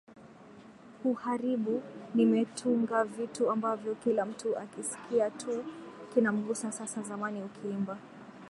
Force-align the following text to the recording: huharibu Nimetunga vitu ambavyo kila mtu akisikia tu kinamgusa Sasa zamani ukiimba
huharibu 1.03 1.83
Nimetunga 2.15 3.03
vitu 3.03 3.51
ambavyo 3.51 3.95
kila 3.95 4.25
mtu 4.25 4.57
akisikia 4.57 5.29
tu 5.29 5.63
kinamgusa 6.13 6.71
Sasa 6.71 7.01
zamani 7.01 7.43
ukiimba 7.43 7.97